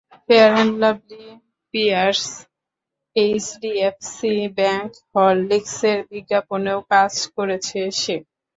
Fair 0.25 0.49
and 0.53 0.75
Lovely, 0.81 1.25
Pears, 1.73 2.23
HDFC 3.15 4.33
Bank, 4.57 4.89
হরলিকসের 5.11 5.97
বিজ্ঞাপনেও 6.11 6.79
কাজ 6.91 7.13
করেছে 7.35 7.79
সে। 8.01 8.15